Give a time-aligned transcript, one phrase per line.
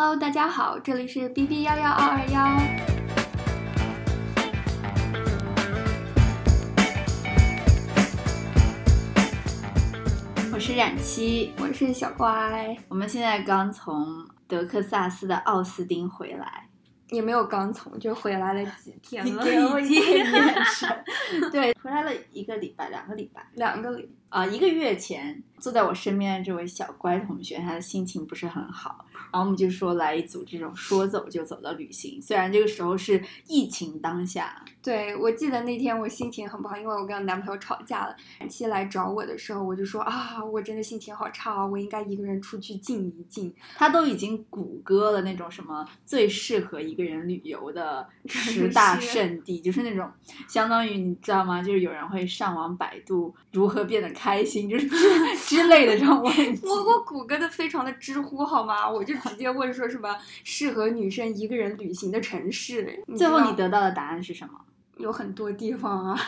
[0.00, 2.56] Hello，大家好，这里是 B B 幺幺二二幺。
[10.52, 16.68] 我是冉七，我是小乖，我们现在刚从德克萨斯的奥斯汀回来，
[17.08, 20.88] 也没有刚从，就回来了几 天了， 给我一个眼神。
[21.50, 32.20] 对，回来了一个礼拜，两个礼拜两个礼啊、一个月前，坐在我身边的这位小乖同学，他的心情不是很好，然后我们就说来一组这种说走就走的旅行。
[32.20, 38.16] 虽然这个时候是疫情当下，对，我记得那天我心情很不好，因为我跟我男朋友吵架了。
[38.40, 43.54] 冉七来找我的时候，我就说啊，我真的心情好差啊，我应该一个人出去静一静。
[43.76, 50.10] 他都已经谷歌了那种什么最适合一个人旅游的 十大圣地，就是那种
[50.48, 51.62] 相当于你知道吗？
[51.62, 54.88] 就是有人会上网百度如何变得开心，就是
[55.44, 56.66] 之类的这种问题。
[56.66, 58.88] 我我谷歌的非常的知乎好吗？
[58.88, 63.02] 我就直接问说什么适合女生一个人旅行的城市。
[63.16, 64.52] 最后你得到的答案是什么？
[64.96, 66.18] 有很多地方啊，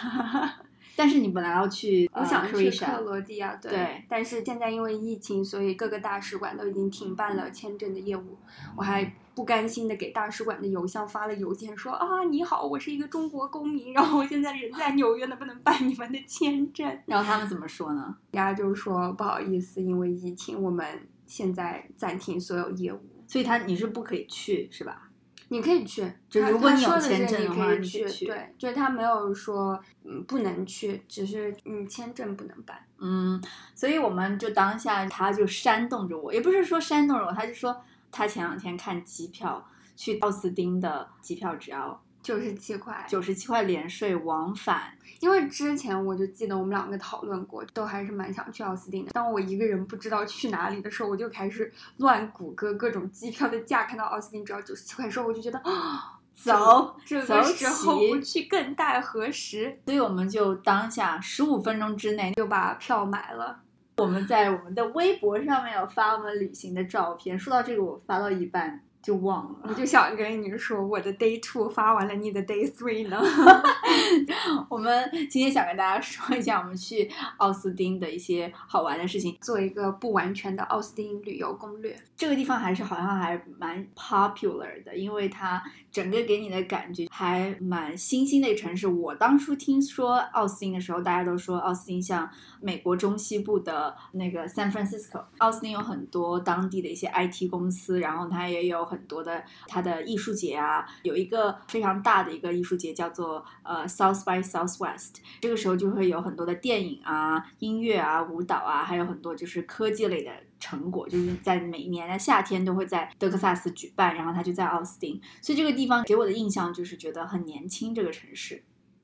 [0.95, 8.39] 但是你本来要去，我想呃去克罗地亚，对，对但是现在因为疫情，所以各个大使馆都已经停办了签证的业务。
[8.77, 16.99] 我还不甘心的给大使馆的邮箱发了邮件说啊，你好，我是一个中国公民，然后我现在人在纽约，能不能办你们的签证？
[17.07, 18.15] 然后他们怎么说呢？
[18.31, 20.87] 人家就说不好意思，因为疫情，我们
[21.31, 23.01] 现在暂停所有业务。
[23.27, 25.07] 所以他你是不可以去是吧？
[25.53, 32.79] 你可以去，他就如果你有签证的话你去对，就是他没有说嗯不能去，只是嗯签证不能办。
[32.99, 33.43] 嗯，
[33.75, 37.81] 所以我们就当下他就煽动着我，也不是说煽动着我，他就说
[38.13, 49.13] 他前两天看机票去奥斯汀的机票只要九十七块，九十七块连税往返，因为之前我就记得我们两个讨论过，都还是蛮想去奥斯汀的。
[49.13, 59.79] 当我一个人不知道去哪里的时候，我就开始乱谷歌各种机票的价，看到奥斯汀只要九十七块的时候，我就觉得 啊，走这个时候不去更待何时？
[59.87, 63.61] 所以我们就当下十五分钟之内，就把票买了。
[63.97, 67.39] 我们在我们的微博上面有发我们旅行的照片。
[67.39, 69.59] 说到这个，我发到一半就忘了。
[69.65, 73.21] 我就想跟你说，我的 day two 发完了，你的 day three 呢？
[74.69, 79.37] 我们今天想跟大家说一下我们去奥斯汀的一些好玩的事情。
[79.41, 81.97] 做一个不完全的奥斯汀旅游攻略。
[82.17, 88.87] 这个地方还是好像还蛮 popular 的，因为它整个给你的感觉还蛮新兴的一个城市。
[88.87, 92.29] 我当初听说奥斯汀的时候，大家都说奥斯汀像
[92.61, 95.25] 美国中西部的那个 San Francisco。
[95.39, 105.15] 奥斯汀有很多当地的一些 IT 公司，然后它也有很多的它的艺术节啊，有一个非常大的一个艺术节叫做呃 South by Southwest。
[105.41, 118.63] 这个时候就会有很多的电影啊、音乐啊、舞蹈啊，还有很多就是科技类的成果，就是在每年的夏天都会在德克萨斯举办，然后它就在奥斯汀，所以这个地方给我的印象就是觉得很年轻，这个城市。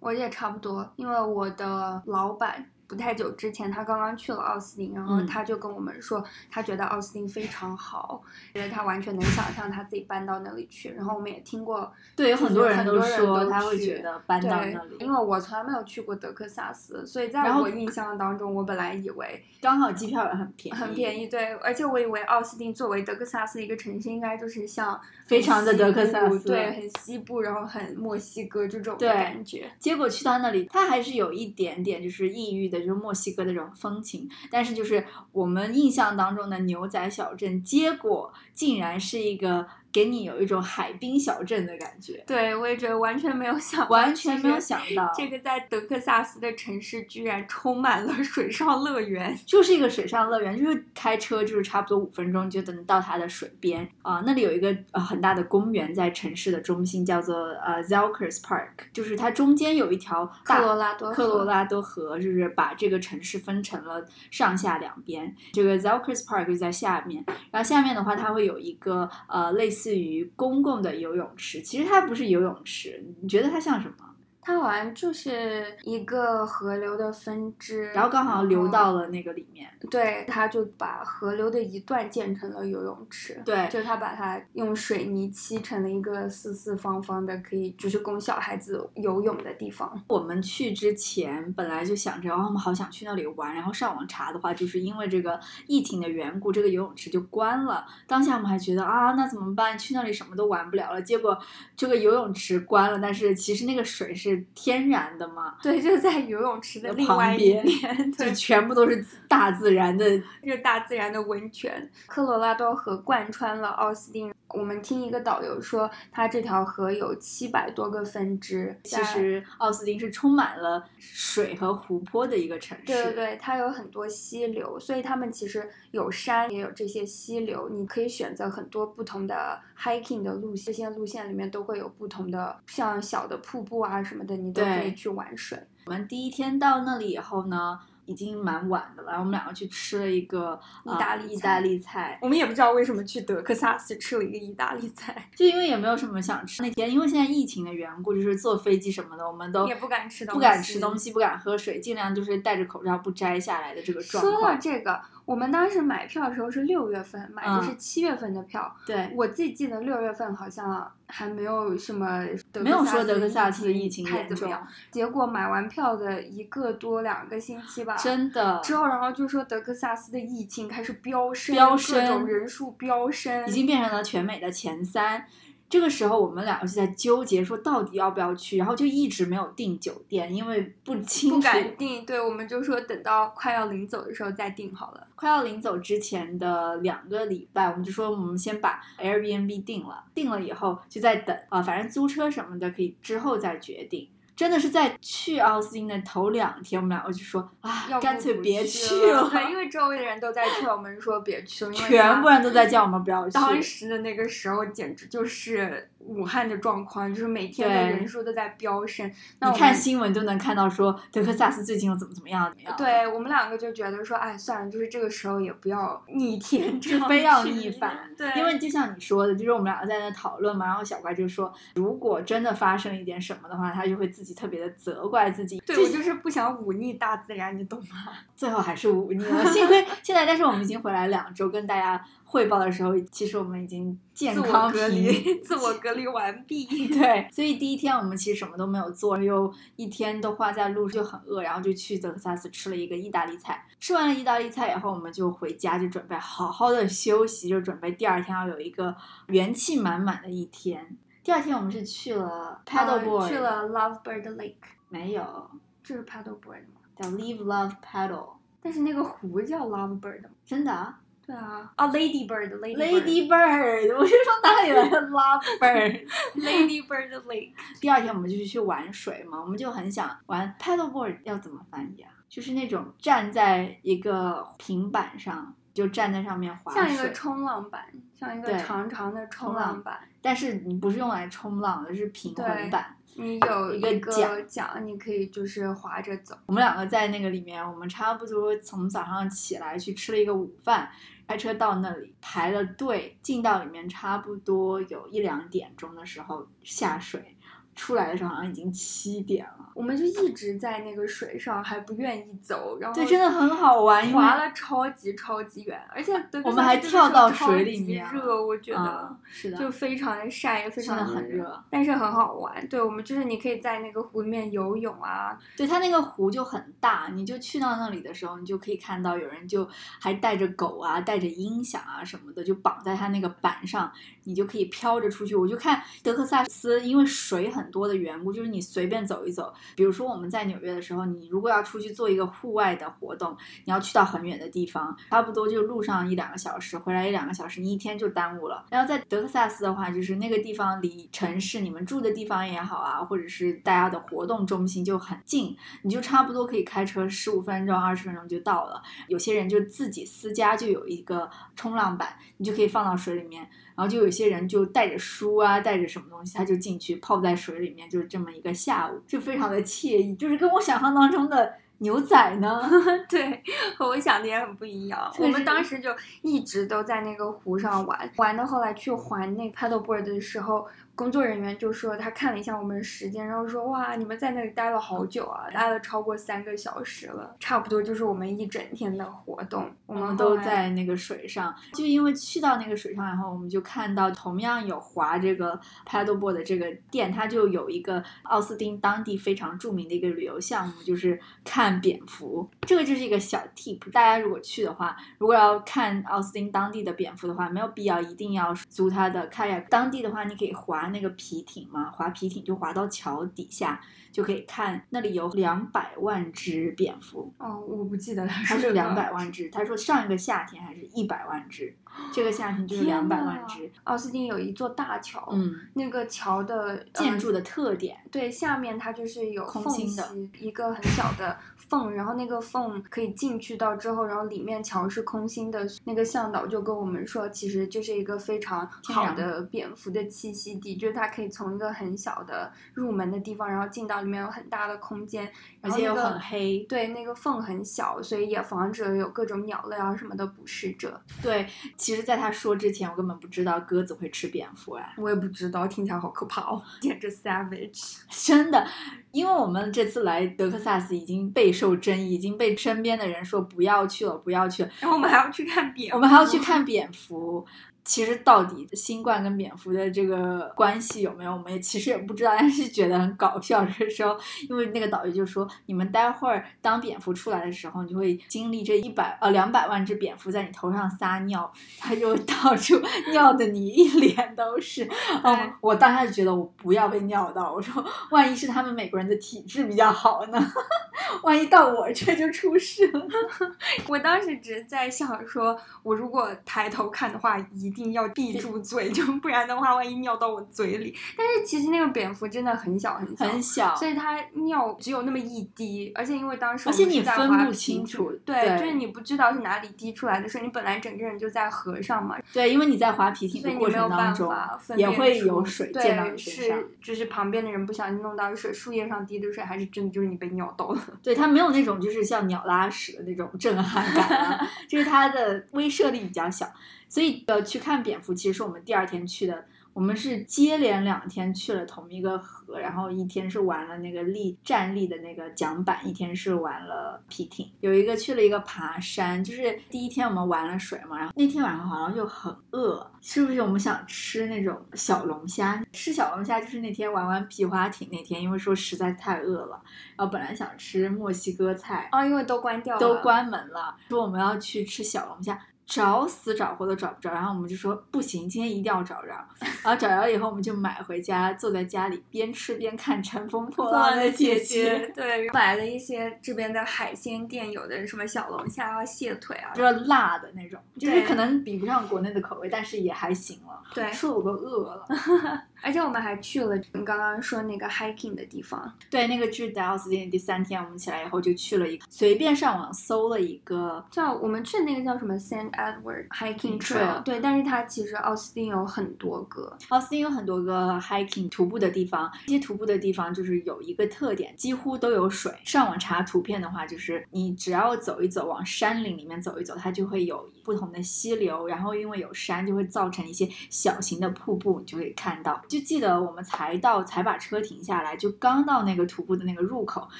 [0.00, 8.22] 我也差不多，因为我的老板不太久之前他刚刚去了奥斯汀，然后嗯他就跟我们说，他觉得奥斯汀非常好，
[8.54, 10.92] 觉得他完全能想象他自己搬到那里去。
[10.92, 29.70] 然后我们也听过，对，有很多人都说他会觉得搬到那里，因为我从来没有去过德克萨斯，所以在我印象当中，我本来以为刚好机票也很便宜，很便宜，对，而且我以为奥斯汀作为德克萨斯一个城市，应该就是像非常的德克萨斯对，很西部，然后很墨西哥这种的感觉。
[29.78, 34.28] 结果去到那里，他还是有一点点就是抑郁的，就是墨西哥的这种风情。
[34.50, 49.36] 但是就是我们印象当中的牛仔小镇，结果竟然是一个给你有一种海滨小镇的感觉，对，我也觉得完全没有想，完全没有想到，这个在德克萨斯的城市居然充满了水上乐园。
[49.46, 65.34] 就是一个水上乐园，就是开车就是差不多五分钟就能到它的水边啊、那里有一个呃很大的公园在城市的中心，叫做呃 Zelkers Park，就是它中间有一条大科罗拉多河科罗拉多河，就是把这个城市分成了上下两边。
[65.52, 74.07] 这个 Zelkers Park 就在下面，然后下面的话它会有一个呃类似似于公共的游泳池，其实它不是游泳池，你觉得它像什么？
[74.48, 79.68] 它好像就是一个河流的分支，然后刚好流到了那个里面。
[79.90, 83.38] 对，他就把河流的一段建成了游泳池。
[83.44, 90.02] 对就他把它用水泥砌成了一个四四方方的，可以就是供小孩子游泳的地方。
[90.08, 97.84] 我们去之前本来就想着，哦，我们好想去那里玩，然后上网查的话，就是因为这个疫情的缘故，这个游泳池就关了。
[98.06, 99.78] 当下我们还觉得啊，那怎么办？
[99.78, 101.02] 去那里什么都玩不了了。
[101.02, 101.38] 结果
[101.76, 110.04] 这个游泳池关了，但是其实那个水是是天然的嘛，对，就在游泳池的另旁外一边边， 就，全部都是大自然的。
[110.42, 111.90] 这大自然的温泉。
[112.06, 114.32] 科罗拉多河贯穿了奥斯汀。
[114.54, 118.74] 我们听一个导游说，它这条河有七百多个分支。
[118.82, 122.84] 其实奥斯汀是充满了水和湖泊的一个城市。
[122.86, 127.68] 对对对，它有很多溪流，所以他们其实有山，也有这些溪流。
[127.68, 135.58] 你可以选择很多不同的 hiking 的路线，这些路线里面都会有不同的，像小的瀑布啊什么的，你都可以去玩水。
[135.86, 154.60] 我们第一天到那里以后呢，已经蛮晚的了，我们两个去吃了一个意大利呃意大利菜，我们也不知道为什么去德克萨斯吃了一个意大利菜， 就因为也没有什么想吃那天，因为现在疫情的缘故，就是坐飞机什么的，我们都也不敢吃东西，不敢吃东西，不敢喝水，尽量就是戴着口罩不摘下来的这个状说到况。
[154.60, 158.74] 这个，我们当时买票的时候是六月份，买的是嗯七月份的票。
[158.86, 175.26] 对，我自己记得六月份好像还没有什么没有说德克萨斯疫疫情太怎么样，结果买完票的一个多两个星期吧，真的之后，然后就说德克萨斯的疫情开始飙升，飙各升种人数飙升，已经变成了全美的前三。
[175.68, 181.40] 这个时候，我们两个就在纠结，说到底要不要去，然后就一直没有订酒店，因为不清不。
[181.40, 182.06] 敢订。
[182.06, 185.06] 对，我们就说等到快要临走的时候再订好了。
[185.14, 194.08] 快要临走之前的两个礼拜，我们就说我们先把 Airbnb 定了，定了以后就在等啊、反正租车什么的可以之后再决定。
[194.38, 203.32] 真的是在去奥斯汀的头两天，我们两个就说啊要，干脆别去了，对，因为周围的人都在劝，我们说别去了，全部人都在叫我们不要去。
[203.32, 209.10] 当时的那个时候简直就是武汉的状况，就是每天的人数都在飙升。
[209.40, 212.76] 那你看新闻都能看到说德克萨斯最近又怎么怎么样怎么样。
[212.78, 225.60] 对我们两个就觉得说，哎，算了，就是这个时候也不要逆天， 就非要逆反对，因为就像你说的，就是我们两个在那讨论嘛，然后小怪就说，如果真的发生一点什么的话，他就会自己特别的责怪自己。
[225.66, 228.12] 对我就是不想忤逆大自然，你懂吗？
[228.34, 229.52] 最后还是忤逆了。
[229.52, 236.64] 幸亏现在，但是我们已经回来两周，跟大家汇报的时候，其实我们已经健康隔离，自我隔离完毕。
[236.88, 243.64] 对，所以第一天我们其实什么都没有做，又一天都花在路上，就很饿，然后就去德克萨斯吃了一个意大利菜。
[243.80, 248.94] 吃完了意大利菜以后，我们就回家，就准备好好的休息，就准备第二天要有一个
[249.28, 250.96] 元气满满的一天。
[251.28, 254.54] 第二天我们是去了 paddleboard，、呃去了 Lovebird Lake，
[254.88, 255.50] 没有
[255.84, 256.80] 这是 paddleboard 嘛？
[256.96, 258.30] 叫 Live Love Paddle，
[258.62, 260.30] 但是那个湖叫 Lovebird 吗？
[260.46, 267.52] 真的啊对啊，啊 Ladybird，Ladybird，Lady Bird，我是说哪里来的 Love Bird？Ladybird Lake。
[267.78, 272.10] 第二天我们就是去玩水嘛，我们就很想玩 paddleboard，要怎么翻译啊？
[272.28, 280.00] 就是那种站在一个平板上，就站在上面滑水，像一个冲浪板，像一个长长的冲浪板。
[280.20, 282.94] 但是你不是用来冲浪的，是平衡板。
[283.14, 286.36] 你有一个一个桨桨，你可以就是滑着走。
[286.46, 290.88] 我们两个在那个里面，我们差不多从早上起来去吃了一个午饭，
[291.26, 297.36] 开车到那里排了队，进到里面差不多有一两点钟的时候下水，
[297.78, 299.70] 出来的时候好像已经七点了。
[299.72, 309.16] 我们就一直在那个水上，还不愿意走，然后对，真的很好玩，滑了超级超级远，而且德我们还跳到水里面热，我觉得嗯。
[309.30, 312.66] 是的，就非常的晒，也非常的很热热，但是很好玩。
[312.68, 319.68] 对我们就是你可以在那个湖里面游泳啊，对它那个湖就很大，你就去到那里的时候，你就可以看到有人就
[320.00, 323.92] 还带着狗啊，带着音响啊什么的，就绑在它那个板上，
[324.28, 325.34] 你就可以飘着出去。
[325.34, 338.66] 我就看德克萨斯，因为水很多的缘故，就是你随便走一走，比如说我们在纽约的时候，你如果要出去做一个户外的活动，你要去到很远的地方，差不多就路上一两个小时，回来一两个小时，你一天就耽误了。
[338.70, 348.82] 然后在德克萨斯的话，就是那个地方离城市你们住的地方也好啊，或者是大家的活动中心就很近，你就差不多可以开车十五分钟、二十分钟就到了。
[349.06, 362.60] 有些人就自己私家就有一个冲浪板，你就可以放到水里面，然后就有些人就带着书啊，带着什么东西，他就进去泡在水里面，就是这么一个下午，就非常的惬意，就是跟我想象当中的牛仔呢。
[363.08, 363.40] 对
[363.76, 365.08] 和我想的也很不一样。
[365.20, 370.66] 我们当时就一直都在那个湖上玩，玩到后来去环那 paddleboard 的时候，
[370.98, 379.70] 工作人员就说他看了一下我们的时间，然后说哇，你们在那里待了好久啊，待了超过三个小时了，差不多就是我们一整天的活动。
[379.86, 392.48] 我我们都在那个水上，就因为去到那个水上，然后我们就看到同样有划这个 paddleboard 的这个店，它就有一个奥斯汀当地非常著名的一个旅游项目，就是看看蝙蝠。
[392.62, 399.68] 这个就是一个小 tip，大家如果去的话，如果要看奥斯汀当地的蝙蝠的话，没有必要一定要租它的 kayak。
[399.68, 403.80] 当地的话，你可以划那个皮艇嘛，划皮艇就划到桥底下。
[404.10, 409.48] 就可以看那里有两百万只蝙蝠哦，我不记得它是是两百万只。
[409.50, 411.76] 他说上一个夏天还是一百万只，
[412.12, 413.70] 这个夏天就是两百万只。
[413.84, 421.38] 奥斯汀有一座大桥，嗯，那个桥的建筑的特点，对，下面它就是有空心的一个很小的
[421.68, 425.66] 缝，然后那个缝可以进去到之后，然后里面桥是空心的。
[425.84, 436.60] 那个向导就跟我们说，其实就是一个非常好的蝙蝠的栖息地，就是它可以从一个很小的入门的地方，然后进到里面有很大的空间，而且又很黑。
[436.68, 441.00] 对，那个缝很小，所以也防止有各种鸟类啊什么的捕食者。
[441.22, 441.46] 对，
[441.76, 448.66] 其实，在他说之前，我根本不知道鸽子会吃蝙蝠哎，我也不知道，听起来好可怕哦，简直 savage，真的。
[449.10, 454.70] 因为我们这次来德克萨斯已经备受争议，已经被身边的人说不要去了，不要去了。
[454.80, 457.44] 然后我们还要去看蝙，我们还要去看蝙蝠。
[457.88, 463.64] 其实到底新冠跟蝙蝠的这个关系有没有，我们也其实也不知道，但是觉得很搞笑。
[463.64, 464.14] 这个时候，
[464.46, 472.78] 因为那个导游就说，你们待会儿当蝙蝠出来的时候，你就会经历这一百呃两百万只蝙蝠在你头上撒尿，它就到处
[473.10, 474.86] 尿的你一脸都是。
[475.22, 480.38] 嗯，我当时就觉得我不要被尿到，我说万一是他们美国人的体质比较好呢？
[481.24, 483.06] 万一到我这就出事了。
[483.88, 490.94] 我当时只是在想，说我如果抬头看的话，一定要闭住嘴，就不然的话，万一尿到我嘴里。
[491.16, 502.16] 但是其实那个蝙蝠真的很小很小，很小，所以它尿只有那么一滴，而且因为当时而且你分不清楚，对，就是你不知道是哪里滴出来的，所以你本来整个人就在河上嘛。
[502.32, 504.32] 对，因为你在滑皮艇的过程当中，
[504.76, 510.80] 也会有水溅到你身上，就是旁边的人不小心弄到水，树叶上滴的水，还是真的就是你被尿到了。
[511.02, 516.46] 对，它没有那种就是像鸟拉屎的那种震撼感， 就是它的威慑力比较小。
[516.90, 519.44] 所以呃，去看蝙蝠其实是我们第二天去的。
[519.74, 527.48] 我们是接连两天去了同一个河，然后一天是玩了那个立站立的那个桨板，一天是玩了皮艇。
[527.60, 535.64] 有一个去了一个爬山，就是第一天我们玩了水嘛，然后那天晚上好像就很饿，是不是我们想吃那种小龙虾？
[535.72, 539.62] 吃小龙虾就是那天玩完皮划艇那天，因为说实在太饿了，
[539.96, 545.38] 然后本来想吃墨西哥菜啊，因为都关掉了，都关门了，说我们要去吃小龙虾。
[545.68, 549.08] 找死找活都找不着，然后我们就说不行，今天一定要找着。
[549.38, 554.88] 然后找着以后，我们就买回家，坐在家里边吃边看《乘风破浪的姐姐》。
[554.94, 563.62] 对，买了一些这边的海鲜店有的什么小龙虾啊、蟹腿啊，就是辣的那种，就是可能比不上国内的口味，但是也还行了。
[563.74, 564.86] 对，说我都饿了。
[565.60, 568.72] 而且我们还去了你刚刚说那个 hiking 的地方。
[568.88, 577.02] 对，那个就是在奥斯汀第三天，我们起来以后就去了一个，随便上网搜了一个叫我们去的那个叫什么 Saint Edward Hiking Trail。
[577.02, 582.10] 对，但是它其实奥斯汀有很多个，奥斯汀有很多个 hiking 徒步的地方。
[582.26, 585.32] 这些徒步的地方就是有一个特点，几乎都有水。
[585.44, 595.42] 上网查图片的话，就是你只要走一走，往山林里面走一走，它就会有不同的溪流，然后因为有山，就会造成一些小型的瀑布，你就可以看到。
[595.48, 599.88] 就记得我们才到，才把车停下来，就刚到那个徒步的那个入口，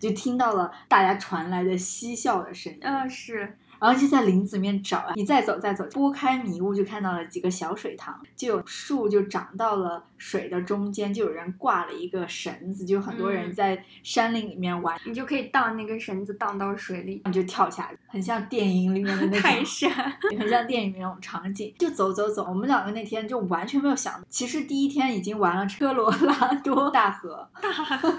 [0.00, 2.78] 就听到了大家传来的嬉笑的声音。
[2.82, 3.56] 嗯，是。
[3.80, 19.90] 然后就在林子里面找啊，你再走再走，拨开迷雾就看到了几个小水塘，就有树就长到了水的中间，就有人挂了一个绳子，就很多人在山林里面玩，你就可以荡那个绳子荡到水里，你就跳下来，很像电影里面的那种泰山，
[20.38, 21.74] 很像电影里面那种场景。
[21.78, 28.08] 就走走走，我们两个那天就完全没有想，其实第一天已经玩了科罗拉多大河，大河，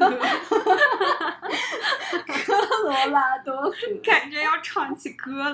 [2.28, 3.74] 科罗拉多河，
[4.04, 5.47] 感觉要唱起歌。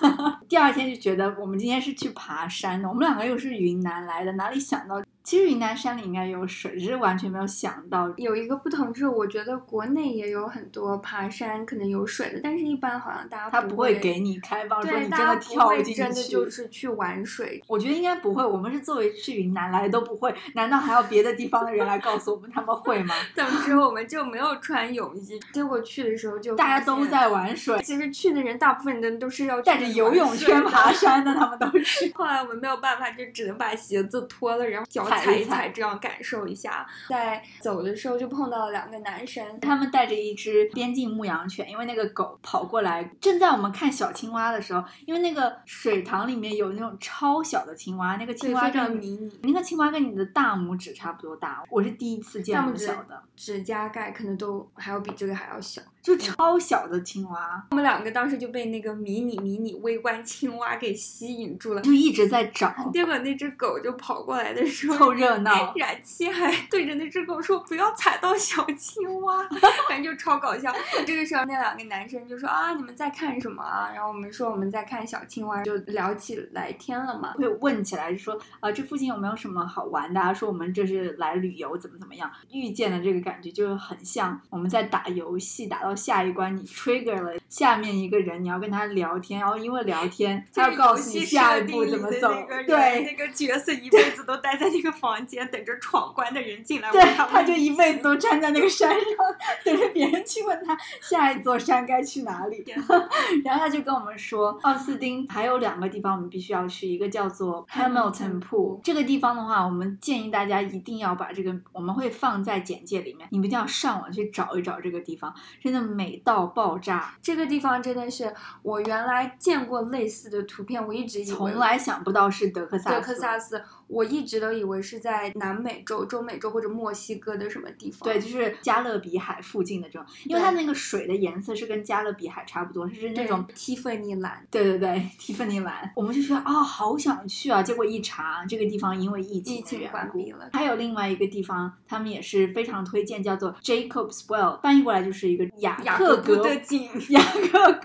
[0.48, 5.02] 第二天就觉得我们今天是去爬山的，我们两个又是云南来的，哪里想到？
[5.24, 8.12] 其实云南山里应该有水，只是完全没有想到。
[8.18, 17.62] 有一个不同就是，我觉得国内也有很多爬山可能有水的，但是一般好像大家他不会给你开放，说你真的跳进去，真的就是去玩水。
[17.66, 23.14] 我觉得应该不会，我们是作为去云南来的都不会，难道还要别的地方的人来告诉我们他们会吗？
[23.34, 27.80] 总之我们就没有穿泳衣，结果去的时候就大家都在玩水。
[27.82, 32.12] 其实去的人大部分人都是要带着游泳圈爬山的，他们都是。
[32.14, 35.94] 后来我们没有办法，就只能把鞋子脱了，然后脚踩一踩，这样。
[36.00, 55.80] 感受一下，在走的时候就碰到了两个男生，他们带着一只边境牧羊犬，因为那个狗跑过来，正在我们看小青蛙的时候，因为那个水塘里面有那种超小的青蛙，那个青蛙跟迷你，那个青蛙跟你的大拇指差不多大，我是第一次见那么小的，指甲盖可能都还要比这个还要小。
[56.04, 62.70] 就超小的青蛙，我们两个当时就被那个迷你迷你微观青蛙给吸引住了，就一直在找。
[62.92, 69.48] 结果那只狗就跑过来的时候， 凑热闹， 冉七还对着那只狗说：“不要踩到小青蛙。
[69.88, 70.70] ”反正就超搞笑。
[71.06, 82.30] 这个时候那两个男生就说：“啊，你们在看什么啊？”然后我们说我们在看小青蛙，就聊起来天了嘛，会问起来说：“啊，这附近有没有什么好玩的？”说我们这是来旅游，怎么怎么样？
[82.52, 92.32] 遇见的这个感觉就很像我们在打游戏，打到下一关，你 trigger 了下面一个人，你要跟他聊天，然后因为聊天，他要告诉你下一步怎么走。
[92.66, 96.90] 对，那个角色一辈子都待在那个房间，等着闯关的人进来。
[96.90, 99.00] 对，他就一辈子都站在那个山上，
[99.64, 102.64] 等着别人去问他下一座山该去哪里。
[103.44, 108.80] 然后他就跟我们说，奥斯汀还有两个地方我们必须要去，一个叫做 Hamilton Pool。
[108.82, 117.14] 这个地方的话，我们建议大家一定要把这个，我们会放在简介里面，你们一定要上网去找一找这个地方，真的美到爆炸。
[117.22, 122.96] 这个地方真的是我原来见过类似的图片，我一直从来想不到是德克萨斯。
[122.96, 123.62] 德克萨斯。
[123.86, 128.00] 我一直都以为是在南美洲、中美洲或者墨西哥的什么地方。
[128.02, 134.46] 对，就是加勒比海附近的这种，因为它那个水的颜色是跟加勒比海差不多，是那种蒂芙尼蓝。
[134.50, 135.90] 对对对，蒂芙尼蓝。
[135.96, 137.62] 我们就觉得啊，好想去啊！
[137.62, 140.48] 结果一查，这个地方因为疫情关闭了。
[140.52, 146.88] 还有另外一个地方，他们也是非常推荐，叫做 Jacob's Well，翻译过来就是一个雅克格的井。
[147.10, 147.80] 雅克，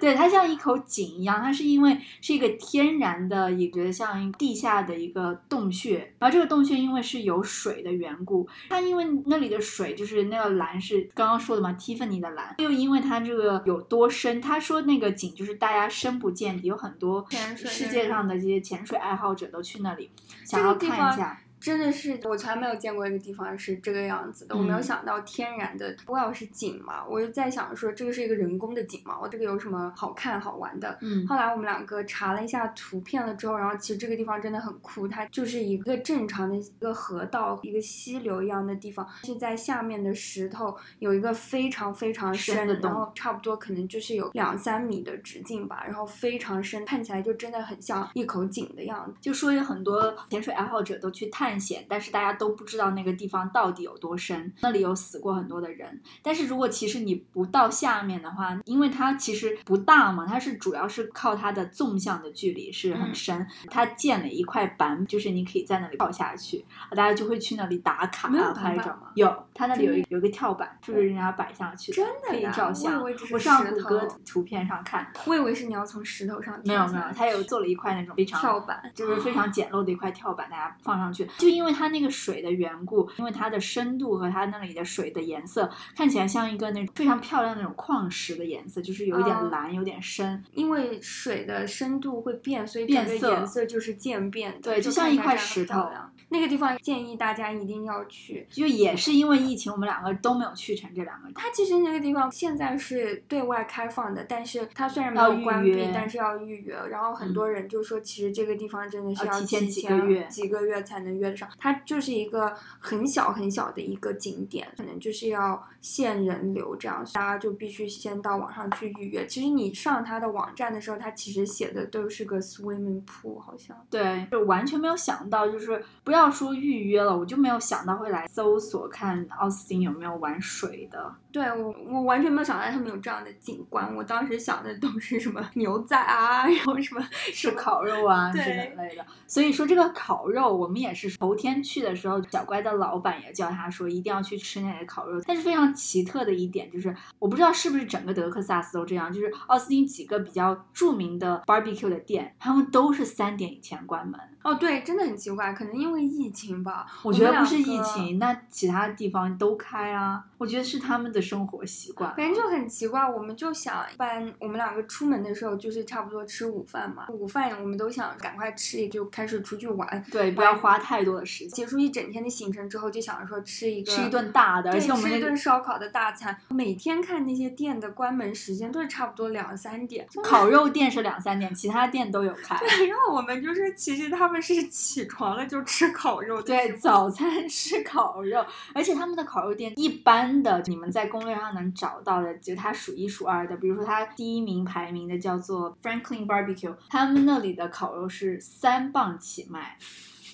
[0.00, 5.40] 对，它像一口井一样，它是因为是一个天然的，也觉得像地下的一个。
[5.52, 20.10] 洞穴，然后这个洞穴因为是有水的缘故，它因为那里的水就是那个蓝是刚刚说的嘛，Tiffany 的蓝，又因为它这个有多深，他说那个井就是大家深不见底，有很多世界上的这些潜水爱好者都去那里
[20.46, 21.38] 想要看一下。
[21.62, 30.98] 真的是我从来没有见过一个地方是这个样子的，我没有想到天然的，不要是井嘛，我就在想说这个是一个人工的井嘛，我这个有什么好看好玩的？
[31.00, 49.14] 嗯，后来我们两个查了一下图片了之后，然后其实这个地方真的很酷，它就是一个正常的一个河道，一个溪流一样的地方，是在下面的石头有一个非常非常深的洞，然后差不多可能就是有两三米的直径吧，然后非常深，看起来就真的很像一口井的样子。
[49.20, 51.51] 就说有很多潜水爱好者都去探。
[51.52, 56.00] 探险，但是大家都不知道那个地方到底有多深，那里有死过很多的人。
[56.22, 63.46] 但是如果其实你不到下面的话，因为它其实不大嘛，它是主要是靠它的纵向的距离是很深。
[63.68, 69.10] 它建了一块板，就是你可以在那里跳下去，大家就会去那里打卡啊拍照吗？
[69.14, 73.02] 有，它那里有一有一个跳板，就是人家摆下去，真的可以照相。
[73.30, 81.28] 我上谷歌图片上看，我以为是你要从石头上没有没有，它有做了一块那种非常跳板，就是非常简陋的一块跳板，大家放上去。
[81.42, 90.42] 就因为它那个水的缘故，因为它的深度和它那里的水的颜色看起来像一个那种非常漂亮那种矿石的颜色，就是有一点蓝，有点深。
[90.54, 94.60] 因为水的深度会变，所以变色颜色就是渐变。
[94.62, 95.88] 对，就像一块石头。
[96.32, 98.46] 那个地方建议大家一定要去。
[98.50, 101.30] 就也是因为疫情，我们两个都没有去成这两个。
[101.34, 106.74] 它其实那个地方现在是对外开放的，但是它虽然没有关闭，但是要预约。
[106.90, 111.48] 然后很多人就说，其实这个地方真的是要提前几个月几个月才能约得上。
[111.58, 119.26] 它就是一个很小很小的一个景点，可能就是要限人流这样，大家就必须先到网上去预约。
[119.26, 131.14] 其实你上他的网站的时候，他其实写的都是个 swimming pool，好像对，就完全没有想到，就是不要说预约了，我就没有想到会来搜索看奥斯汀有没有玩水的。
[131.32, 133.94] 对我，我完全没有想到他们有这样的景观。
[133.96, 137.00] 我当时想的都是什么 牛仔啊，然后什么
[137.32, 139.04] 是烤肉啊之类的。
[139.26, 145.18] 所以说这个烤肉，我们也是头天去的时候，小乖的老板也叫他说一定要去吃那个烤肉。
[145.26, 154.18] 但是非常奇特的一点就是，我不知道是不是整个德克萨斯都这样，就是奥斯汀几个比较著名的 barbecue 的店，他们都是三点以前关门。
[154.42, 156.86] 哦，对，真的很奇怪，可能因为疫情吧。
[157.02, 160.24] 我觉得不是疫情，那其他地方都开啊。
[160.38, 162.12] 我觉得是他们的生活习惯。
[162.16, 167.06] 反正就很奇怪，我们就想，一般我们两个出门的时候就是差不多吃午饭嘛。
[167.10, 170.04] 午饭我们都想赶快吃，也就开始出去玩。
[170.10, 171.50] 对，不要花太多的时间。
[171.50, 176.36] 结束一整天的行程之后，就想着说吃一个吃一顿大的，而且我们吃一顿烧烤的大餐。
[176.48, 180.04] 每天看那些店的关门时间都是差不多两三点。
[180.24, 182.56] 烤肉店是两三点，其他店都有开。
[182.58, 186.40] 对，然后我们就是其实他们是起床了就吃烤肉。
[186.42, 190.22] 对，早餐 吃烤肉，而且他们的烤肉店一般。
[190.42, 193.54] 的，你们在攻略上能找到的，就它数一数二的。
[193.56, 199.76] 比如说，它第一名排名的叫做 Franklin Barbecue，他们那里的烤肉是三磅起卖。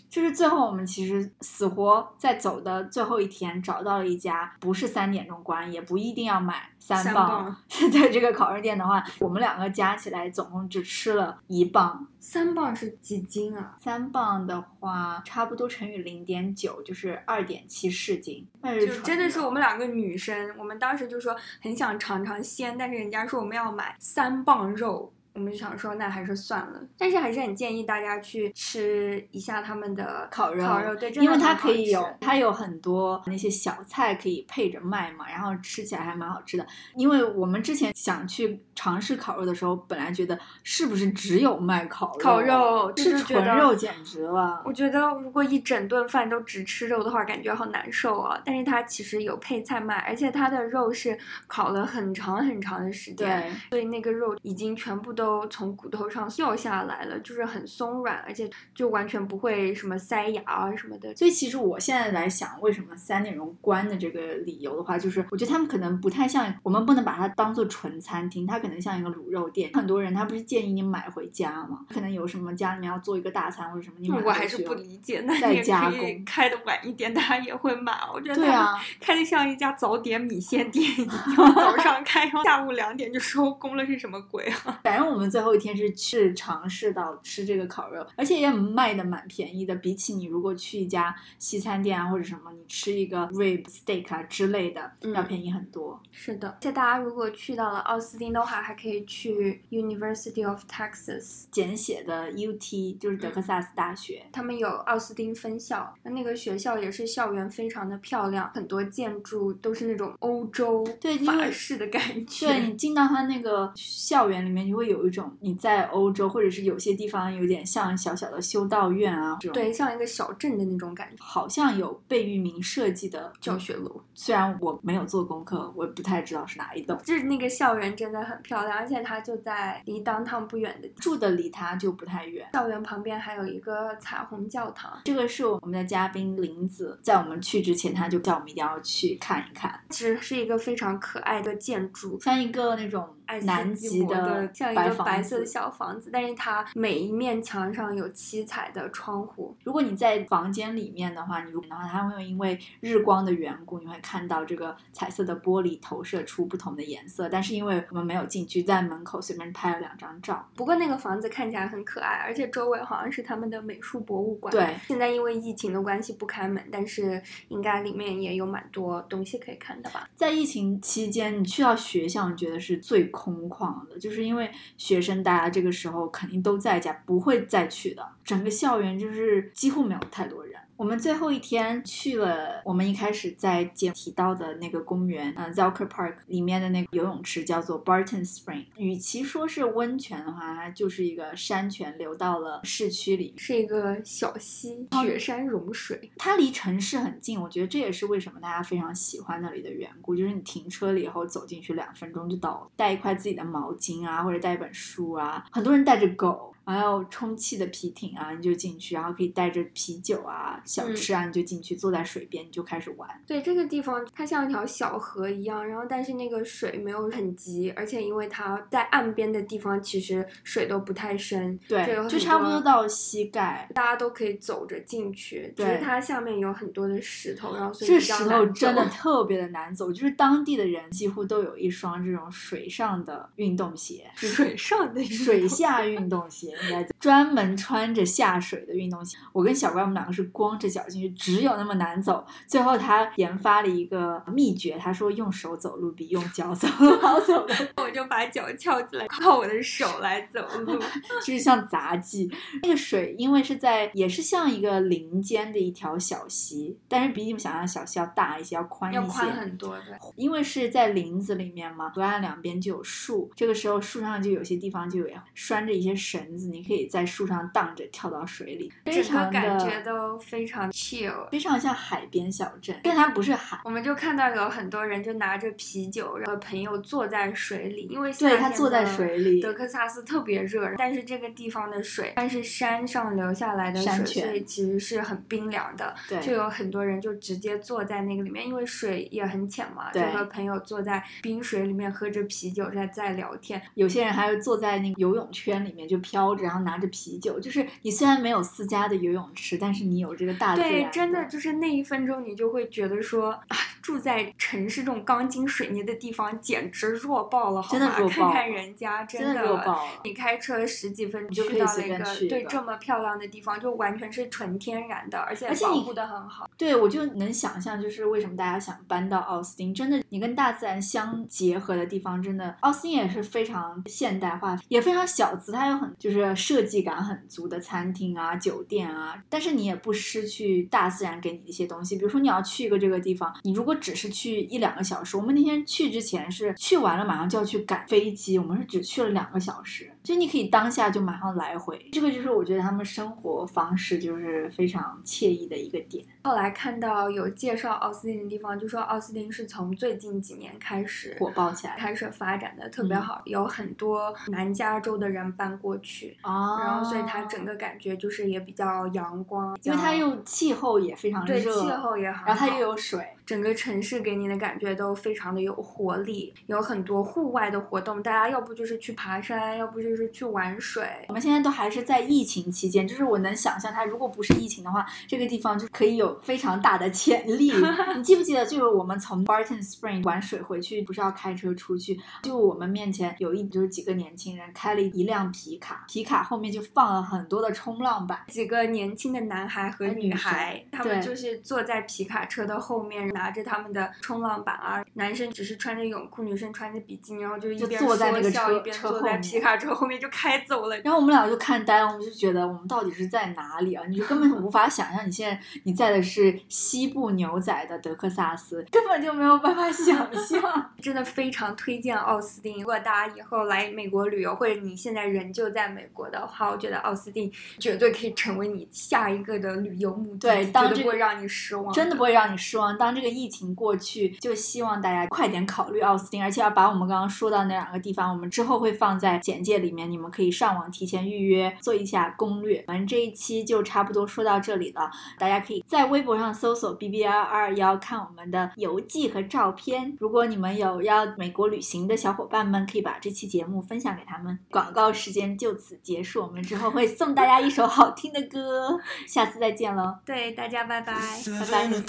[0.09, 7.57] 就是最后我们其实死活在走的最后一天找到了一家不是三点钟关，也不一定要买三三磅磅
[7.93, 12.07] 的这个烤肉店的话，我们两个加起来总共只吃了一磅。
[12.21, 13.77] 三磅是几斤啊？
[13.79, 18.47] 三磅的话，差不多乘以零点九，就是二点七市斤。
[18.63, 26.81] 就真的是我们两个女生，我们当时就说很想尝尝鲜，但是人家说我们要买三磅肉，我们就想说那还是算了。
[26.99, 36.67] 但是还是很建议大家去吃一下他们的烤肉烤肉对，因为它可以有，它有很多那些小菜可以配着卖嘛，然后吃起来还蛮好吃的。
[36.97, 44.63] 因为我们之前想去尝试烤肉的时候，本来觉得是不是只有卖烤肉，烤肉吃纯肉简直了。
[44.65, 48.41] 我觉得如果一整顿饭都只吃肉的话，感觉好难受啊。
[48.45, 61.15] 但是它其实有配菜卖，而且它的肉是烤了很长很长的时间，对，所以那个肉已经全部都从骨头上掉下来了，就是很松软，而且就完全不会什么塞牙啊什么的。
[61.17, 69.71] 所以其实我现在来想，为什么三点钟关的这个理由的话，就是我觉得他们可能不太像，我们不能把它当做纯餐厅，它可能像一个卤肉店。
[69.75, 71.81] 很多人他不是建议你买回家吗？
[71.93, 77.93] 可能有什么家里面要做一个大餐或者什么，你我还是不理解，那也可以加工开的晚一点，大家也会买。
[78.13, 84.81] 我觉得对啊， 开的像一家早点米线店一样，早上开，然后下午两点就收工了，是什么鬼啊？
[84.85, 96.01] 反正我们最后一天是去尝试到吃这个烤肉，而且也卖的蛮便宜的，比起你如果去一家西餐店啊或者什么，你吃一个 rib steak 啊之类的，嗯要便宜很多。
[96.11, 112.47] 是的，而且大家如果去到了奥斯汀的话，还可以去 University of Texas，简写的 UT 就是德克萨斯大学，他们有奥斯汀分校，那个学校也是校园非常的漂亮，很多建筑都是那种欧洲对法式的感觉。
[112.47, 121.17] 对你进到他那个校园里面，你会有一种你在欧洲，或者是有些地方有点像小小的修道院啊这种，对，像一个小镇的那种感觉。
[121.19, 126.99] 好像有贝聿铭设计的教学楼，虽然我没有做功课，我也不太知道是哪一栋。
[127.05, 132.49] 就是那个校园真的很漂亮，而且它就在离 downtown 不远的住的离它就不太远。
[132.53, 135.01] 校园旁边，还有一个彩虹教堂。
[135.05, 149.55] 这个是我们的嘉宾林子，在我们去之前，他就叫我们一定要去看一看，其实是一个非常可爱的建筑，像一个那种爱南极的像一个白色的小房子，但是它每一面墙上有七彩的窗户。
[149.65, 157.29] 如果你在房间里面的话，你如果的话，它会因为日光的缘故，你会看到这个彩色的玻璃投射出不同的颜色。
[157.29, 160.49] 但是因为我们没有进去，在门口随便拍了两张照。
[160.57, 164.51] 不过那个房子看起来很可爱，而且周围好像是他们的美术博物馆。
[164.51, 170.09] 对，现在因为疫情的关系不开门，但是应该里面也有蛮多东西可以看的吧。
[170.17, 178.09] 在疫情期间，你去到学校，你觉得是最空旷的，就是因为学生大家这个时候肯定都在家，不会再去的。
[178.23, 180.55] 整个校园就是几乎没有太多人。
[180.79, 188.67] 我们最后一天去了，我们一开始在节提到的那个公园，呃 z e l k e r Park 里面的那个游泳池叫做 Barton Spring。
[188.77, 196.13] 与其说是温泉的话，它就是一个山泉流到了市区里，是一个小溪，雪山融水。
[196.17, 200.15] 它离城市很近，我觉得这也是为什么大家非常喜欢那里的缘故。
[200.15, 206.55] 就是你停车了以后走进去两分钟就到了，带一块自己的毛巾啊，或者带一本书啊，很多人带着狗。
[206.73, 213.09] 还有充气的皮艇啊，你就进去，然后可以带着啤酒啊、小吃啊，你就进去，坐在水边，你就开始玩。
[213.27, 223.69] 对这个地方，它像一条小河一样，然后但是那个水没有很急，而且因为它在岸边的地方，其实水都不太深，对，就差不多到膝盖。
[223.75, 225.53] 大家都可以走着进去。
[225.57, 239.17] 只对是它下面有很多的石头，然后所以这石头真的特别的难走，就是当地的人几乎都有一双这种水上的运动鞋， 水上的运水下运动鞋，应该专门穿着下水的运动鞋。
[239.33, 242.25] 我跟小乖我们两个是光着脚进去，只有那么难走。
[242.47, 250.79] 最后他研发了一个秘诀，他说用手走路比用脚走路好走的，我就把脚翘起来，靠我的手来走路。
[251.25, 252.31] 就是像杂技。
[252.63, 259.97] 那个水因为是在也是像一个林间的一条小溪，但是比你们想象的小溪要大一些，要宽一些，要宽很多，对。
[260.17, 271.29] 因为是在林子里面嘛，河岸两边就有树，这个时候树上就有些地方就有拴着一些绳子，你可以在树上荡着跳到水里，非整个常感觉都非常 chill。
[271.31, 273.61] 非常像海边小镇，但它不是海。
[273.65, 285.95] 我们就看到有很多人就拿着啤酒，然后朋友坐在水里，因为夏对，天它坐在水里，德克萨斯特别热，但是这个地方的水，但是山上流下来的水，所以其实是很冰凉的。
[286.09, 293.61] 对就有很多人就直接坐在那个里面，因为水也很浅嘛，就和朋友坐在冰水里面喝着啤酒在在聊天。
[293.75, 307.99] 有些人还会坐在那个游泳圈里面就漂飘着，然后拿着啤酒，就是你虽然没有私家的游泳池，但是你有这个大自然对，真的就是那一分钟，你就会觉得说，啊，住在城市这种钢筋水泥的地方，简直弱爆了，好真的吗？
[307.99, 309.91] 弱爆看看人家，真真的弱爆了。
[310.05, 316.49] 你开车十几分你就可以去到了一随便去对这么漂亮的地方，就完全是纯天然的，而且保而且你护的很好。
[316.57, 319.73] 对，我就能想象，就是为什么大家想搬到奥斯汀。
[319.73, 329.23] 真的，你跟大自然相结合的地方，真的，奥斯汀也是非常现代化，也非常小资，它有很就是设计感很足的餐厅啊、酒店啊。
[329.29, 341.79] 但是你也不失去大自然给你的一些东西，比如说你要去一个这个地方，你如果只是去一两个小时，我们那天去之前是去完了马上就要去赶飞机，我们是只去了两个小时，就你可以当下就马上来回。
[341.93, 346.05] 这个就是我觉得他们生活方式就是非常惬意的一个点。
[346.25, 356.17] 后来看到有介绍奥斯汀的地方，就说奥斯汀是从最近几年开始火爆起来开始发展的特别嗯好，有很多南加州的人搬过去。
[356.23, 370.83] 哦然后，所以它整个感觉就是也比较阳光，因为它又气候也非常热对热，气候也好，然后它又有水，整个城市给你的感觉都非常的有活力，有很多户外的活动，大家要不就是去爬山，要不就是去玩水。
[371.09, 377.53] 我们现在都还是在疫情期间，就是我能想象它如果不是疫情的话，这个地方就可以有非常大的潜力。
[377.95, 388.21] 你记不记得，就是我们从 Barton Spring 玩水回去，不是要开车出去，就我们面前有一就是几个年轻人开了一辆皮卡，皮卡后面就放了很多的冲浪板。
[388.29, 394.85] 几个年轻的男孩和女孩，他们就是坐在皮卡车的后面，拿着他们的冲浪板啊。
[394.95, 400.79] 男生只是穿着泳裤，女生穿着比基尼，然后就一就边坐在那个车一边坐在车后面皮卡车后面就开走了。
[400.79, 403.85] 然后我们俩就看呆了，我们就觉得我们到底是在哪里啊？
[403.89, 410.39] 你就根本无法想象你现在你在的是西部牛仔的德克萨斯，根本就没有办法 想象。
[410.81, 412.59] 真的非常推荐奥斯汀。
[412.61, 422.77] 如果大家以后来美国旅游，或者你现在人就在美国的话，我觉得奥斯汀绝对可以成为你下一个的旅游目的地，对当这个绝对不会让你失望，真的不会让你失望。
[422.79, 432.65] 当这个疫情过去，就希望大家快点考虑奥斯汀，而且要把我们刚刚说到那两个地方，我们之后会放在简介里面，你们可以上网提前预约，做一下攻略。
[432.69, 439.97] 我们这一期就差不多说到这里了，大家可以在微博上搜索 B B R 二幺看我们的游记和照片。
[439.99, 444.39] 如果你们有要美国旅行的小伙伴们，可以把这期节目分享给他们。
[444.51, 449.97] 广告时间就此结束，我们之后会送大家一首好听的歌，下次再见喽。
[450.05, 450.95] 对大家拜拜。
[451.23, 451.83] Seven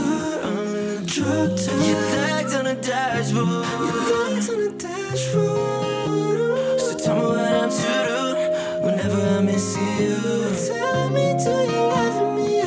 [0.00, 1.86] o'clock on the drop top.
[1.86, 3.46] Your legs on the dashboard.
[3.46, 6.80] Your legs on the dashboard.
[6.80, 8.20] So tell me what I'm to do
[8.84, 10.16] whenever I miss you.
[10.68, 12.60] Tell me, do you love me?
[12.62, 12.64] I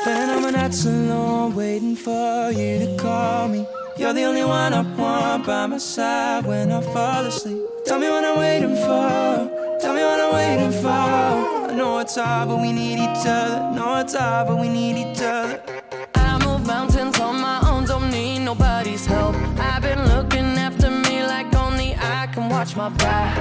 [0.00, 3.66] spend all my nights alone waiting for you to call me.
[3.96, 7.60] You're the only one I want by my side when I fall asleep.
[7.84, 9.59] Tell me what I'm waiting for.
[10.00, 10.88] Me what I'm waiting for.
[10.88, 13.58] I know it's hard, but we need each other.
[13.76, 15.60] Know it's hard, but we need each other.
[16.14, 19.34] I move mountains on my own, don't need nobody's help.
[19.58, 23.36] I've been looking after me like only I can watch my back.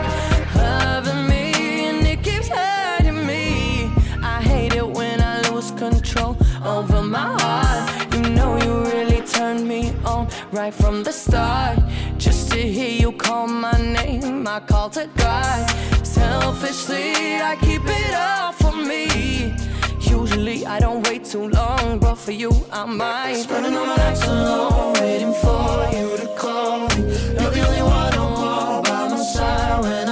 [0.56, 3.90] Loving me, and it keeps hurting me.
[4.22, 8.14] I hate it when I lose control over my heart.
[8.14, 11.80] You know you really turned me on right from the start.
[12.18, 15.89] Just to hear you call my name, I call to God.
[16.10, 19.54] Selfishly, I keep it all for me.
[20.00, 23.36] Usually I don't wait too long, but for you I might.
[23.44, 26.96] Spending all my nights alone, waiting for you to call me.
[27.38, 30.09] You're the only one I want by my side when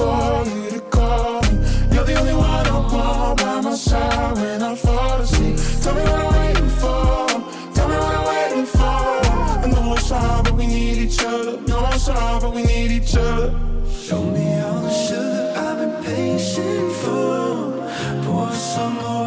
[0.00, 1.54] for you to call me.
[1.92, 5.56] You're the only one I want by my side when I fall asleep.
[5.82, 7.26] Tell me what I'm waiting for.
[7.76, 9.00] Tell me what I'm waiting for.
[9.64, 11.60] I know it's hard, but we need each other.
[11.70, 13.50] Know it's hard, but we need each other.
[14.06, 17.50] Show me all the sugar I've been patient for.
[18.24, 19.19] Pour some more